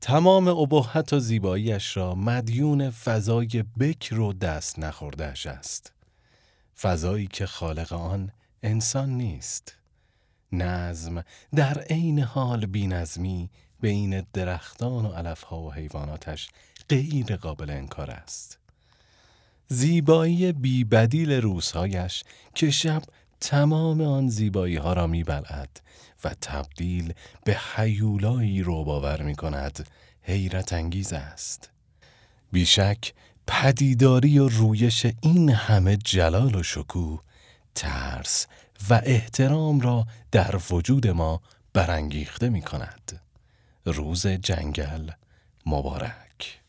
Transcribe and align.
تمام 0.00 0.48
ابهت 0.48 1.12
و 1.12 1.18
زیباییش 1.18 1.96
را 1.96 2.14
مدیون 2.14 2.90
فضای 2.90 3.64
بکر 3.80 4.18
و 4.18 4.32
دست 4.32 4.78
نخوردهش 4.78 5.46
است. 5.46 5.92
فضایی 6.80 7.26
که 7.26 7.46
خالق 7.46 7.92
آن 7.92 8.32
انسان 8.62 9.10
نیست. 9.10 9.76
نظم 10.52 11.24
در 11.54 11.78
عین 11.78 12.18
حال 12.18 12.66
بینظمی 12.66 13.50
بین 13.80 14.26
درختان 14.32 15.06
و 15.06 15.12
علفها 15.12 15.60
و 15.60 15.72
حیواناتش 15.72 16.48
غیر 16.88 17.36
قابل 17.36 17.70
انکار 17.70 18.10
است. 18.10 18.58
زیبایی 19.68 20.52
بیبدیل 20.52 21.32
روزهایش 21.32 22.24
که 22.54 22.70
شب 22.70 23.02
تمام 23.40 24.00
آن 24.00 24.28
زیبایی 24.28 24.76
ها 24.76 24.92
را 24.92 25.06
میبلعد 25.06 25.80
و 26.24 26.34
تبدیل 26.40 27.12
به 27.44 27.56
حیولایی 27.74 28.62
رو 28.62 28.84
باور 28.84 29.22
می 29.22 29.34
کند 29.34 29.88
حیرت 30.22 30.72
انگیز 30.72 31.12
است. 31.12 31.70
بیشک 32.52 33.12
پدیداری 33.46 34.38
و 34.38 34.48
رویش 34.48 35.06
این 35.20 35.50
همه 35.50 35.96
جلال 35.96 36.54
و 36.54 36.62
شکوه 36.62 37.22
ترس 37.74 38.46
و 38.90 39.00
احترام 39.04 39.80
را 39.80 40.06
در 40.30 40.60
وجود 40.70 41.06
ما 41.06 41.40
برانگیخته 41.72 42.48
می 42.48 42.62
کند 42.62 43.20
روز 43.84 44.26
جنگل 44.26 45.10
مبارک. 45.66 46.60